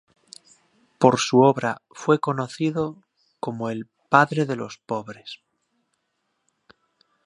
Por 0.97 1.19
su 1.19 1.41
obra 1.41 1.83
fue 1.91 2.19
conocido 2.19 3.03
como 3.39 3.69
el 3.69 3.85
"Padre 4.09 4.47
de 4.47 4.55
los 4.55 4.79
pobres". 4.79 5.43